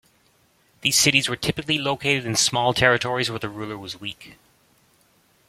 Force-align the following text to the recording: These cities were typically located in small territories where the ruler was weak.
These 0.81 0.97
cities 0.97 1.29
were 1.29 1.35
typically 1.35 1.77
located 1.77 2.25
in 2.25 2.35
small 2.35 2.73
territories 2.73 3.29
where 3.29 3.37
the 3.37 3.49
ruler 3.49 3.77
was 3.77 3.99
weak. 4.01 4.35